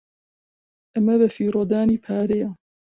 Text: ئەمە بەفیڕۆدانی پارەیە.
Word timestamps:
ئەمە 0.93 1.15
بەفیڕۆدانی 1.21 2.01
پارەیە. 2.05 2.49